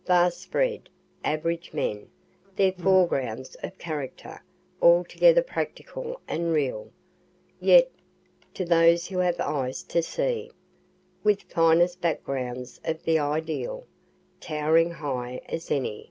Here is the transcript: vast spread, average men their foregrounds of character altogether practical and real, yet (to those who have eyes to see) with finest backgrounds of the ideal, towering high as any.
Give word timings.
vast 0.07 0.41
spread, 0.41 0.89
average 1.23 1.73
men 1.75 2.07
their 2.55 2.71
foregrounds 2.71 3.53
of 3.61 3.77
character 3.77 4.41
altogether 4.81 5.43
practical 5.43 6.19
and 6.27 6.51
real, 6.51 6.89
yet 7.59 7.87
(to 8.51 8.65
those 8.65 9.05
who 9.09 9.19
have 9.19 9.39
eyes 9.39 9.83
to 9.83 10.01
see) 10.01 10.49
with 11.23 11.43
finest 11.43 12.01
backgrounds 12.01 12.81
of 12.83 13.03
the 13.03 13.19
ideal, 13.19 13.85
towering 14.39 14.89
high 14.89 15.39
as 15.47 15.69
any. 15.69 15.99